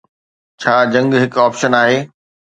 ڇا 0.61 0.73
جنگ 0.93 1.11
هڪ 1.21 1.35
آپشن 1.47 1.71
آهي؟ 1.81 1.97